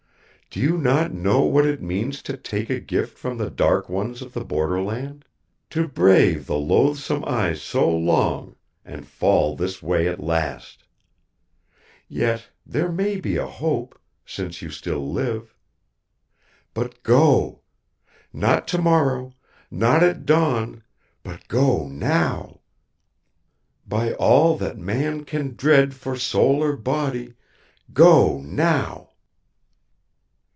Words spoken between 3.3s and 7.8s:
the Dark Ones of the Borderland? To brave the Loathesome Eyes